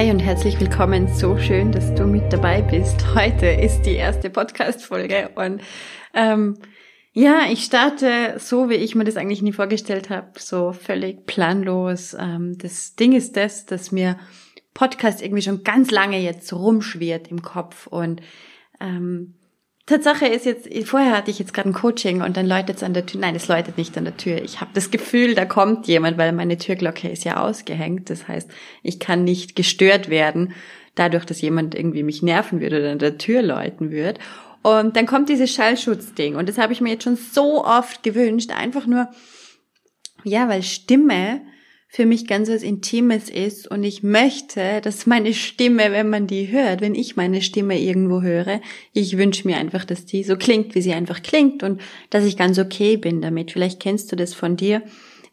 [0.00, 1.08] Hi und herzlich willkommen.
[1.08, 3.14] So schön, dass du mit dabei bist.
[3.14, 5.60] Heute ist die erste Podcast-Folge und
[6.14, 6.56] ähm,
[7.12, 12.16] ja, ich starte so, wie ich mir das eigentlich nie vorgestellt habe, so völlig planlos.
[12.18, 14.18] Ähm, das Ding ist das, dass mir
[14.72, 18.22] Podcast irgendwie schon ganz lange jetzt rumschwirrt im Kopf und
[18.80, 19.34] ähm,
[19.90, 22.94] Tatsache ist jetzt, vorher hatte ich jetzt gerade ein Coaching und dann läutet es an
[22.94, 23.20] der Tür.
[23.20, 24.40] Nein, es läutet nicht an der Tür.
[24.40, 28.08] Ich habe das Gefühl, da kommt jemand, weil meine Türglocke ist ja ausgehängt.
[28.08, 28.48] Das heißt,
[28.82, 30.54] ich kann nicht gestört werden,
[30.94, 34.20] dadurch, dass jemand irgendwie mich nerven würde oder an der Tür läuten würde.
[34.62, 38.52] Und dann kommt dieses Schallschutzding und das habe ich mir jetzt schon so oft gewünscht,
[38.52, 39.08] einfach nur,
[40.22, 41.40] ja, weil Stimme
[41.92, 46.52] für mich ganz was Intimes ist und ich möchte, dass meine Stimme, wenn man die
[46.52, 48.60] hört, wenn ich meine Stimme irgendwo höre,
[48.92, 52.36] ich wünsche mir einfach, dass die so klingt, wie sie einfach klingt und dass ich
[52.36, 53.50] ganz okay bin damit.
[53.50, 54.82] Vielleicht kennst du das von dir,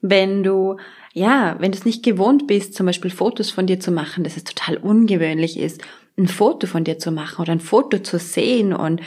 [0.02, 0.77] wenn du
[1.14, 4.38] ja, wenn du es nicht gewohnt bist, zum Beispiel Fotos von dir zu machen, dass
[4.38, 5.81] es total ungewöhnlich ist,
[6.17, 9.02] ein Foto von dir zu machen oder ein Foto zu sehen und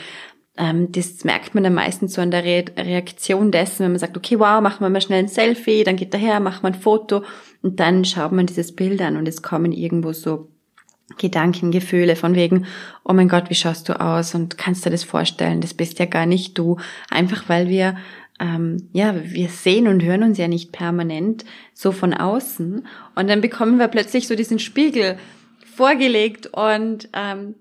[0.55, 4.37] das merkt man dann meistens so an der Re Reaktion dessen, wenn man sagt, okay,
[4.37, 7.23] wow, machen wir mal schnell ein Selfie, dann geht daher, macht man ein Foto
[7.61, 10.49] und dann schaut man dieses Bild an und es kommen irgendwo so
[11.17, 12.65] Gedanken, Gefühle von wegen,
[13.03, 16.05] oh mein Gott, wie schaust du aus und kannst du das vorstellen, das bist ja
[16.05, 16.77] gar nicht du,
[17.09, 17.95] einfach weil wir
[18.41, 22.87] ähm, ja, wir sehen und hören uns ja nicht permanent so von außen.
[23.13, 25.17] Und dann bekommen wir plötzlich so diesen Spiegel
[25.75, 27.53] vorgelegt und ähm,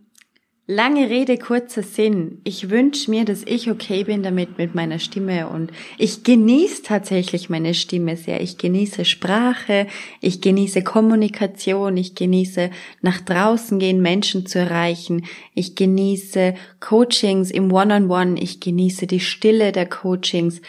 [0.72, 2.42] Lange Rede, kurzer Sinn.
[2.44, 7.50] Ich wünsche mir, dass ich okay bin damit mit meiner Stimme und ich genieße tatsächlich
[7.50, 8.40] meine Stimme sehr.
[8.40, 9.88] Ich genieße Sprache,
[10.20, 12.70] ich genieße Kommunikation, ich genieße
[13.02, 15.24] nach draußen gehen, Menschen zu erreichen.
[15.54, 18.40] Ich genieße Coachings im One-on-One, -on -One.
[18.40, 20.62] ich genieße die Stille der Coachings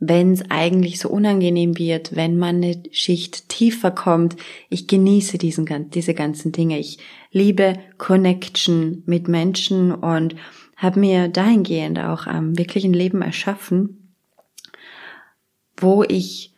[0.00, 4.36] wenn es eigentlich so unangenehm wird, wenn man eine Schicht tiefer kommt.
[4.70, 6.78] Ich genieße diesen, diese ganzen Dinge.
[6.78, 6.98] Ich
[7.30, 10.34] liebe Connection mit Menschen und
[10.76, 14.14] habe mir dahingehend auch am wirklichen Leben erschaffen,
[15.76, 16.54] wo ich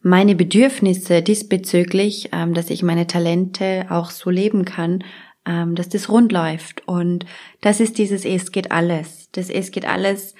[0.00, 5.04] meine Bedürfnisse diesbezüglich, ähm, dass ich meine Talente auch so leben kann,
[5.46, 6.86] ähm, dass das rund läuft.
[6.88, 7.26] Und
[7.60, 9.28] das ist dieses Es geht alles.
[9.30, 10.34] Das Es geht alles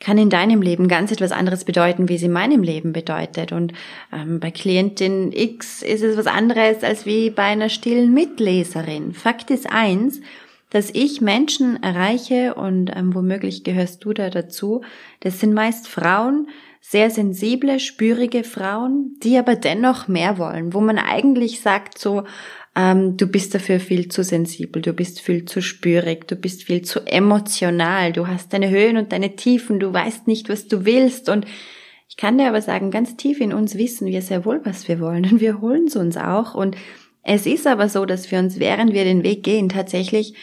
[0.00, 3.52] kann in deinem Leben ganz etwas anderes bedeuten, wie es in meinem Leben bedeutet.
[3.52, 3.72] Und
[4.12, 9.14] ähm, bei Klientin X ist es was anderes als wie bei einer stillen Mitleserin.
[9.14, 10.20] Fakt ist eins,
[10.70, 14.82] dass ich Menschen erreiche und ähm, womöglich gehörst du da dazu.
[15.20, 16.48] Das sind meist Frauen,
[16.80, 22.24] sehr sensible, spürige Frauen, die aber dennoch mehr wollen, wo man eigentlich sagt so,
[22.76, 26.82] ähm, du bist dafür viel zu sensibel, du bist viel zu spürig, du bist viel
[26.82, 31.30] zu emotional, du hast deine Höhen und deine Tiefen, du weißt nicht, was du willst.
[31.30, 31.46] Und
[32.08, 35.00] ich kann dir aber sagen, ganz tief in uns wissen wir sehr wohl, was wir
[35.00, 35.24] wollen.
[35.24, 36.54] Und wir holen es uns auch.
[36.54, 36.76] Und
[37.22, 40.34] es ist aber so, dass wir uns, während wir den Weg gehen, tatsächlich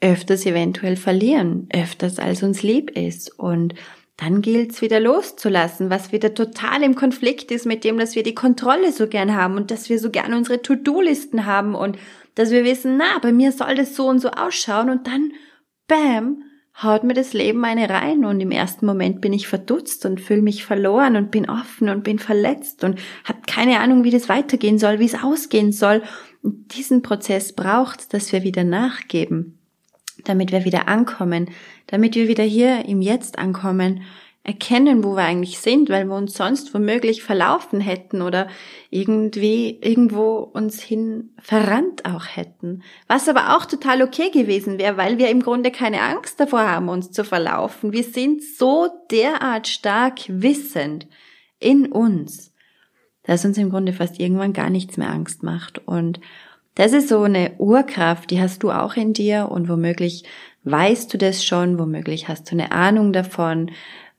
[0.00, 3.38] öfters eventuell verlieren, öfters als uns lieb ist.
[3.38, 3.74] Und
[4.18, 8.34] dann gilt's wieder loszulassen, was wieder total im Konflikt ist mit dem, dass wir die
[8.34, 11.96] Kontrolle so gern haben und dass wir so gern unsere To-Do-Listen haben und
[12.34, 15.32] dass wir wissen, na, bei mir soll das so und so ausschauen und dann,
[15.86, 16.42] bam,
[16.82, 20.42] haut mir das Leben eine rein und im ersten Moment bin ich verdutzt und fühle
[20.42, 24.80] mich verloren und bin offen und bin verletzt und habe keine Ahnung, wie das weitergehen
[24.80, 26.02] soll, wie es ausgehen soll.
[26.42, 29.57] Und diesen Prozess braucht, dass wir wieder nachgeben
[30.28, 31.50] damit wir wieder ankommen,
[31.86, 34.02] damit wir wieder hier im Jetzt ankommen,
[34.48, 38.48] erkennen, wo wir eigentlich sind, weil wir uns sonst womöglich verlaufen hätten oder
[38.88, 42.82] irgendwie irgendwo uns hin verrannt auch hätten.
[43.08, 46.88] Was aber auch total okay gewesen wäre, weil wir im Grunde keine Angst davor haben,
[46.88, 47.92] uns zu verlaufen.
[47.92, 51.06] Wir sind so derart stark wissend
[51.60, 52.54] in uns,
[53.24, 56.20] dass uns im Grunde fast irgendwann gar nichts mehr Angst macht und
[56.78, 60.22] das ist so eine Urkraft, die hast du auch in dir und womöglich
[60.62, 63.72] weißt du das schon, womöglich hast du eine Ahnung davon,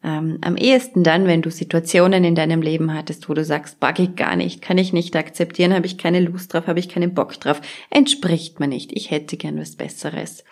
[0.03, 3.99] ähm, am ehesten dann, wenn du Situationen in deinem Leben hattest, wo du sagst, bug
[3.99, 7.13] ich gar nicht, kann ich nicht akzeptieren, habe ich keine Lust drauf, habe ich keinen
[7.13, 7.61] Bock drauf,
[7.91, 10.43] entspricht mir nicht, ich hätte gern was Besseres.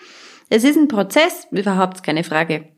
[0.50, 2.70] Es ist ein Prozess, überhaupt keine Frage.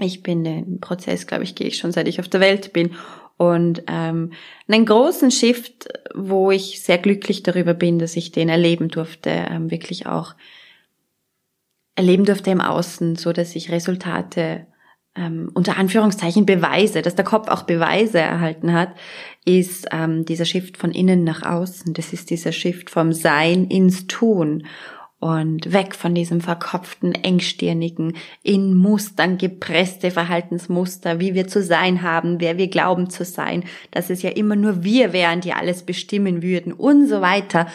[0.00, 2.96] Ich bin den Prozess, glaube ich, gehe ich schon seit ich auf der Welt bin.
[3.36, 4.32] Und ähm,
[4.66, 9.70] einen großen Shift, wo ich sehr glücklich darüber bin, dass ich den erleben durfte, ähm,
[9.70, 10.34] wirklich auch
[11.96, 14.66] erleben durfte im Außen, so dass ich Resultate
[15.16, 18.90] ähm, unter Anführungszeichen Beweise, dass der Kopf auch Beweise erhalten hat,
[19.44, 21.94] ist ähm, dieser Shift von innen nach außen.
[21.94, 24.66] Das ist dieser Shift vom Sein ins Tun
[25.18, 32.38] und weg von diesem verkopften, engstirnigen, in Mustern gepresste Verhaltensmuster, wie wir zu sein haben,
[32.40, 36.42] wer wir glauben zu sein, dass es ja immer nur wir wären, die alles bestimmen
[36.42, 37.66] würden und so weiter.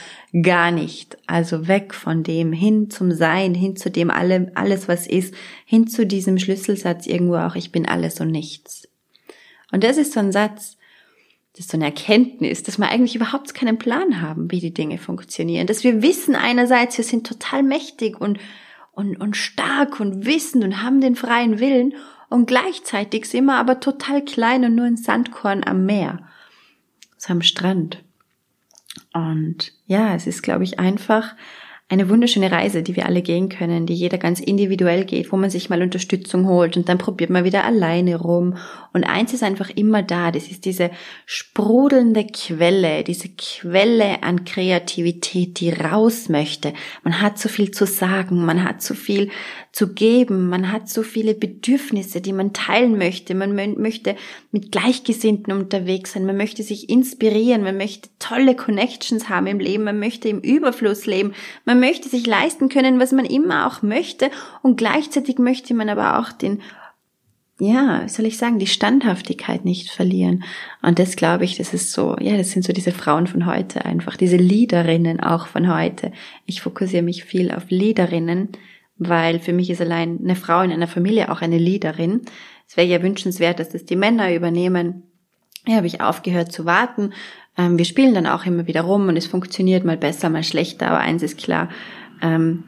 [0.43, 1.17] Gar nicht.
[1.25, 5.33] Also weg von dem hin zum Sein, hin zu dem alle, alles was ist,
[5.65, 8.87] hin zu diesem Schlüsselsatz irgendwo auch, ich bin alles und nichts.
[9.71, 10.77] Und das ist so ein Satz,
[11.53, 14.97] das ist so eine Erkenntnis, dass wir eigentlich überhaupt keinen Plan haben, wie die Dinge
[14.97, 15.67] funktionieren.
[15.67, 18.39] Dass wir wissen einerseits, wir sind total mächtig und,
[18.91, 21.93] und, und stark und wissend und haben den freien Willen
[22.29, 26.19] und gleichzeitig sind wir aber total klein und nur ein Sandkorn am Meer,
[27.17, 28.01] so am Strand.
[29.13, 31.35] Und ja, es ist, glaube ich, einfach
[31.91, 35.49] eine wunderschöne Reise, die wir alle gehen können, die jeder ganz individuell geht, wo man
[35.49, 38.55] sich mal Unterstützung holt und dann probiert man wieder alleine rum.
[38.93, 40.89] Und eins ist einfach immer da, das ist diese
[41.25, 46.71] sprudelnde Quelle, diese Quelle an Kreativität, die raus möchte.
[47.03, 49.29] Man hat so viel zu sagen, man hat so viel
[49.71, 50.49] zu geben.
[50.49, 53.33] Man hat so viele Bedürfnisse, die man teilen möchte.
[53.35, 54.15] Man möchte
[54.51, 56.25] mit Gleichgesinnten unterwegs sein.
[56.25, 57.63] Man möchte sich inspirieren.
[57.63, 59.85] Man möchte tolle Connections haben im Leben.
[59.85, 61.33] Man möchte im Überfluss leben.
[61.65, 64.29] Man möchte sich leisten können, was man immer auch möchte.
[64.61, 66.61] Und gleichzeitig möchte man aber auch den
[67.61, 70.43] ja, soll ich sagen, die Standhaftigkeit nicht verlieren.
[70.81, 73.85] Und das glaube ich, das ist so, ja, das sind so diese Frauen von heute
[73.85, 76.11] einfach, diese Leaderinnen auch von heute.
[76.47, 78.49] Ich fokussiere mich viel auf Leaderinnen,
[78.97, 82.21] weil für mich ist allein eine Frau in einer Familie auch eine Leaderin.
[82.71, 85.03] Es wäre ja wünschenswert, dass das die Männer übernehmen.
[85.67, 87.11] Ja, habe ich aufgehört zu warten.
[87.57, 90.87] Ähm, wir spielen dann auch immer wieder rum und es funktioniert mal besser, mal schlechter,
[90.87, 91.67] aber eins ist klar.
[92.21, 92.63] Ähm,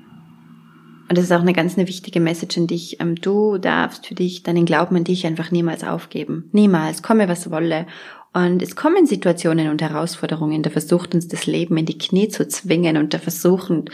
[1.08, 3.00] und das ist auch eine ganz eine wichtige Message an dich.
[3.00, 6.50] Ähm, du darfst für dich deinen Glauben an dich einfach niemals aufgeben.
[6.52, 7.88] Niemals, komme was wolle.
[8.34, 12.48] Und es kommen Situationen und Herausforderungen, da versucht uns das Leben in die Knie zu
[12.48, 13.86] zwingen und da versuchen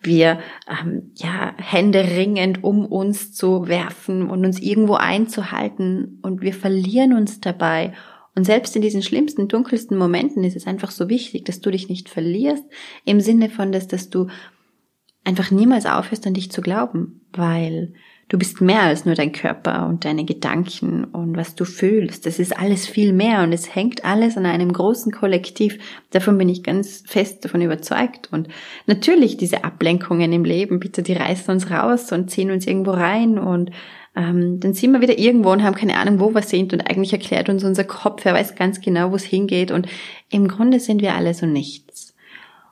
[0.00, 6.54] wir, ähm, ja, Hände ringend um uns zu werfen und uns irgendwo einzuhalten und wir
[6.54, 7.92] verlieren uns dabei.
[8.36, 11.88] Und selbst in diesen schlimmsten, dunkelsten Momenten ist es einfach so wichtig, dass du dich
[11.88, 12.62] nicht verlierst,
[13.04, 14.28] im Sinne von, dass, dass du
[15.24, 17.94] einfach niemals aufhörst, an dich zu glauben, weil
[18.28, 22.26] Du bist mehr als nur dein Körper und deine Gedanken und was du fühlst.
[22.26, 25.78] Das ist alles viel mehr und es hängt alles an einem großen Kollektiv.
[26.10, 28.28] Davon bin ich ganz fest davon überzeugt.
[28.30, 28.48] Und
[28.86, 33.38] natürlich diese Ablenkungen im Leben, bitte, die reißen uns raus und ziehen uns irgendwo rein
[33.38, 33.70] und
[34.14, 37.12] ähm, dann sind wir wieder irgendwo und haben keine Ahnung, wo wir sind und eigentlich
[37.12, 39.86] erklärt uns unser Kopf, er weiß ganz genau, wo es hingeht und
[40.30, 41.87] im Grunde sind wir alle so nichts.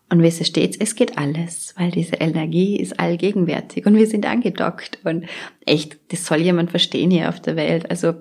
[0.08, 5.00] Und wisse stets, es geht alles, weil diese Energie ist allgegenwärtig und wir sind angedockt.
[5.03, 5.26] Und
[5.64, 7.91] echt, das soll jemand verstehen hier auf der Welt.
[7.91, 8.15] Also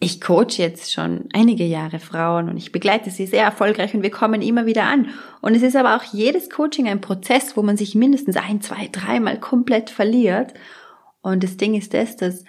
[0.00, 4.10] ich coach jetzt schon einige Jahre Frauen und ich begleite sie sehr erfolgreich und wir
[4.10, 5.08] kommen immer wieder an.
[5.40, 8.88] Und es ist aber auch jedes Coaching ein Prozess, wo man sich mindestens ein, zwei,
[8.90, 10.54] dreimal komplett verliert.
[11.22, 12.44] Und das Ding ist das, dass,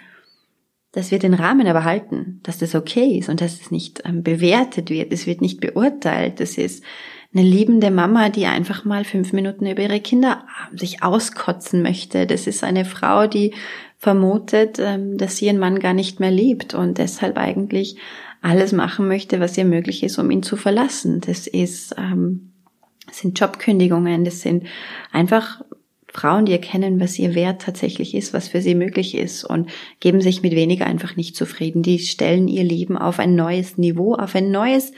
[0.92, 4.22] dass wir den Rahmen aber halten, dass das okay ist und dass es nicht ähm,
[4.22, 6.84] bewertet wird, es wird nicht beurteilt, das ist,
[7.36, 12.26] eine liebende Mama, die einfach mal fünf Minuten über ihre Kinder sich auskotzen möchte.
[12.26, 13.52] Das ist eine Frau, die
[13.98, 17.96] vermutet, ähm, dass sie ihren Mann gar nicht mehr liebt und deshalb eigentlich
[18.40, 21.20] alles machen möchte, was ihr möglich ist, um ihn zu verlassen.
[21.20, 22.52] Das ist, ähm,
[23.10, 24.64] sind Jobkündigungen, das sind
[25.12, 25.62] einfach
[26.16, 29.68] Frauen, die erkennen, was ihr Wert tatsächlich ist, was für sie möglich ist und
[30.00, 31.82] geben sich mit weniger einfach nicht zufrieden.
[31.82, 34.92] Die stellen ihr Leben auf ein neues Niveau, auf ein neues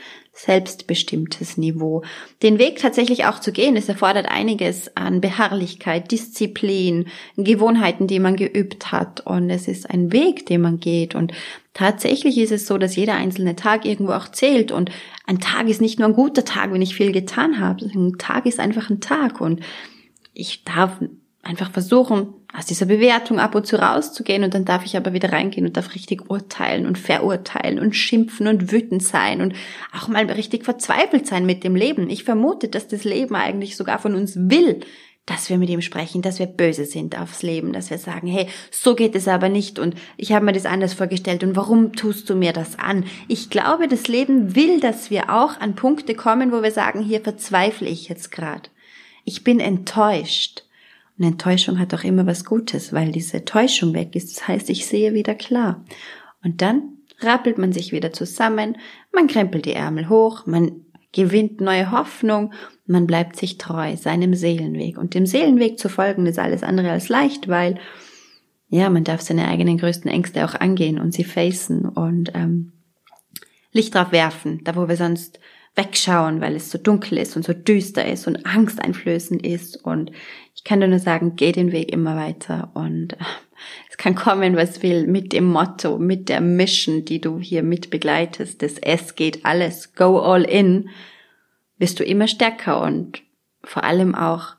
[0.45, 2.03] selbstbestimmtes Niveau.
[2.43, 8.37] Den Weg tatsächlich auch zu gehen, es erfordert einiges an Beharrlichkeit, Disziplin, Gewohnheiten, die man
[8.37, 9.19] geübt hat.
[9.25, 11.13] Und es ist ein Weg, den man geht.
[11.13, 11.33] Und
[11.73, 14.71] tatsächlich ist es so, dass jeder einzelne Tag irgendwo auch zählt.
[14.71, 14.91] Und
[15.25, 18.45] ein Tag ist nicht nur ein guter Tag, wenn ich viel getan habe, ein Tag
[18.45, 19.41] ist einfach ein Tag.
[19.41, 19.59] Und
[20.33, 21.01] ich darf
[21.49, 25.31] einfach versuchen, aus dieser Bewertung ab und zu rauszugehen und dann darf ich aber wieder
[25.31, 29.55] reingehen und darf richtig urteilen und verurteilen und schimpfen und wütend sein und
[29.91, 32.09] auch mal richtig verzweifelt sein mit dem Leben.
[32.09, 34.81] Ich vermute, dass das Leben eigentlich sogar von uns will,
[35.25, 38.47] dass wir mit ihm sprechen, dass wir böse sind aufs Leben, dass wir sagen, hey,
[38.69, 42.29] so geht es aber nicht und ich habe mir das anders vorgestellt und warum tust
[42.29, 43.05] du mir das an?
[43.27, 47.21] Ich glaube, das Leben will, dass wir auch an Punkte kommen, wo wir sagen, hier
[47.21, 48.69] verzweifle ich jetzt gerade.
[49.23, 50.63] Ich bin enttäuscht.
[51.19, 54.37] Und Enttäuschung hat auch immer was Gutes, weil diese Täuschung weg ist.
[54.37, 55.83] Das heißt, ich sehe wieder klar.
[56.43, 58.77] Und dann rappelt man sich wieder zusammen,
[59.13, 62.53] man krempelt die Ärmel hoch, man gewinnt neue Hoffnung,
[62.85, 64.97] man bleibt sich treu seinem Seelenweg.
[64.97, 67.79] Und dem Seelenweg zu folgen ist alles andere als leicht, weil
[68.69, 72.71] ja, man darf seine eigenen größten Ängste auch angehen und sie facen und ähm,
[73.73, 75.39] Licht drauf werfen, da wo wir sonst
[75.79, 79.77] wegschauen, weil es so dunkel ist und so düster ist und angsteinflößend ist.
[79.77, 80.11] Und
[80.53, 82.71] ich kann dir nur sagen, geh den Weg immer weiter.
[82.73, 83.17] Und äh,
[83.89, 87.89] es kann kommen, was will, mit dem Motto, mit der Mission, die du hier mit
[87.89, 90.89] begleitest, das Es geht alles, go all in,
[91.77, 93.21] wirst du immer stärker und
[93.63, 94.55] vor allem auch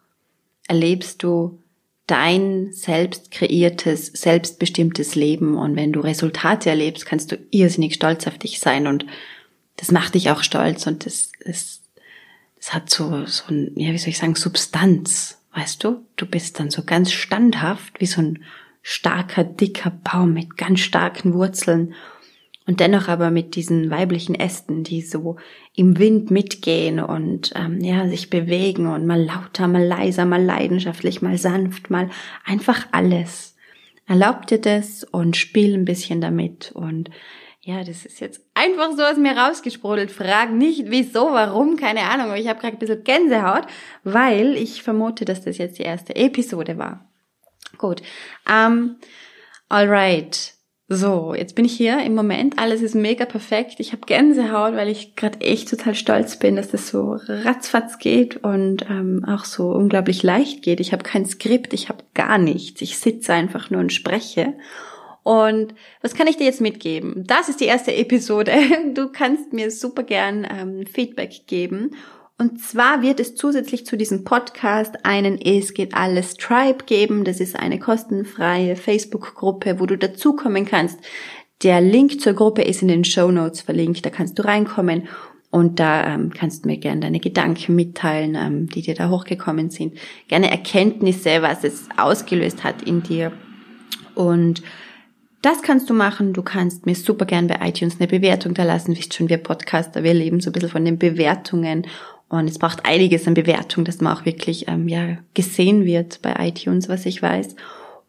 [0.68, 1.60] erlebst du
[2.06, 5.56] dein selbst kreiertes, selbstbestimmtes Leben.
[5.56, 9.04] Und wenn du Resultate erlebst, kannst du irrsinnig stolz auf dich sein und
[9.80, 11.80] das macht dich auch stolz und das, das,
[12.56, 16.04] das hat so, so ein, ja, wie soll ich sagen, Substanz, weißt du?
[16.16, 18.44] Du bist dann so ganz standhaft, wie so ein
[18.82, 21.94] starker, dicker Baum mit ganz starken Wurzeln
[22.66, 25.36] und dennoch aber mit diesen weiblichen Ästen, die so
[25.74, 31.22] im Wind mitgehen und ähm, ja sich bewegen und mal lauter, mal leiser, mal leidenschaftlich,
[31.22, 32.10] mal sanft, mal
[32.44, 33.56] einfach alles.
[34.06, 37.08] Erlaub dir das und spiel ein bisschen damit und
[37.62, 40.10] ja, das ist jetzt einfach so aus mir rausgesprudelt.
[40.10, 42.26] Frag nicht, wieso, warum, keine Ahnung.
[42.28, 43.66] Aber ich habe gerade ein bisschen Gänsehaut,
[44.02, 47.10] weil ich vermute, dass das jetzt die erste Episode war.
[47.76, 48.02] Gut.
[48.50, 48.96] Ähm,
[49.68, 50.54] alright.
[50.92, 52.58] So, jetzt bin ich hier im Moment.
[52.58, 53.74] Alles ist mega perfekt.
[53.78, 58.38] Ich habe Gänsehaut, weil ich gerade echt total stolz bin, dass das so ratzfatz geht
[58.42, 60.80] und ähm, auch so unglaublich leicht geht.
[60.80, 62.80] Ich habe kein Skript, ich habe gar nichts.
[62.80, 64.54] Ich sitze einfach nur und spreche.
[65.30, 67.22] Und was kann ich dir jetzt mitgeben?
[67.24, 68.50] Das ist die erste Episode.
[68.94, 71.92] Du kannst mir super gern ähm, Feedback geben.
[72.36, 77.22] Und zwar wird es zusätzlich zu diesem Podcast einen Es geht alles Tribe geben.
[77.22, 80.98] Das ist eine kostenfreie Facebook-Gruppe, wo du dazukommen kannst.
[81.62, 84.04] Der Link zur Gruppe ist in den Show Notes verlinkt.
[84.04, 85.06] Da kannst du reinkommen
[85.50, 89.70] und da ähm, kannst du mir gerne deine Gedanken mitteilen, ähm, die dir da hochgekommen
[89.70, 89.96] sind.
[90.26, 93.30] Gerne Erkenntnisse, was es ausgelöst hat in dir.
[94.16, 94.64] Und
[95.42, 96.32] das kannst du machen.
[96.32, 98.96] Du kannst mir super gern bei iTunes eine Bewertung da lassen.
[98.96, 101.86] Wisst schon, wir Podcaster, wir leben so ein bisschen von den Bewertungen.
[102.28, 106.34] Und es braucht einiges an Bewertung, dass man auch wirklich ähm, ja, gesehen wird bei
[106.38, 107.56] iTunes, was ich weiß.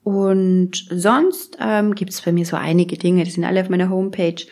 [0.03, 3.89] Und sonst ähm, gibt es bei mir so einige Dinge, die sind alle auf meiner
[3.89, 4.43] Homepage.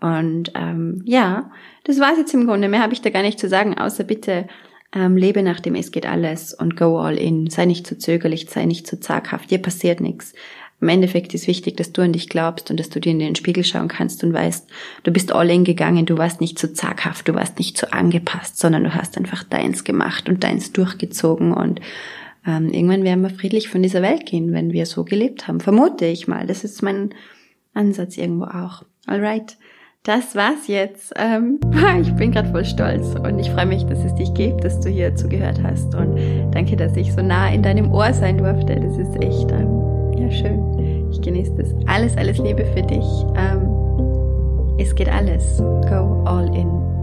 [0.00, 1.50] Und ähm, ja,
[1.84, 2.68] das war's jetzt im Grunde.
[2.68, 4.46] Mehr habe ich da gar nicht zu sagen, außer bitte
[4.94, 7.48] ähm, lebe nach dem Es geht alles und go all in.
[7.48, 9.50] Sei nicht zu zögerlich, sei nicht zu zaghaft.
[9.50, 10.34] Dir passiert nichts.
[10.80, 13.36] Im Endeffekt ist wichtig, dass du an dich glaubst und dass du dir in den
[13.36, 14.68] Spiegel schauen kannst und weißt,
[15.04, 18.58] du bist all in gegangen, du warst nicht zu zaghaft, du warst nicht zu angepasst,
[18.58, 21.80] sondern du hast einfach deins gemacht und deins durchgezogen und
[22.46, 25.60] ähm, irgendwann werden wir friedlich von dieser Welt gehen, wenn wir so gelebt haben.
[25.60, 26.46] Vermute ich mal.
[26.46, 27.14] Das ist mein
[27.72, 28.82] Ansatz irgendwo auch.
[29.06, 29.56] Alright.
[30.02, 31.14] Das war's jetzt.
[31.16, 31.58] Ähm,
[32.02, 34.90] ich bin gerade voll stolz und ich freue mich, dass es dich gibt, dass du
[34.90, 36.18] hier zugehört hast und
[36.52, 38.76] danke, dass ich so nah in deinem Ohr sein durfte.
[38.76, 39.80] Das ist echt ähm,
[40.18, 41.10] ja schön.
[41.10, 41.74] Ich genieße das.
[41.86, 43.04] Alles, alles Liebe für dich.
[43.36, 43.68] Ähm,
[44.78, 45.58] es geht alles.
[45.58, 46.93] Go all in.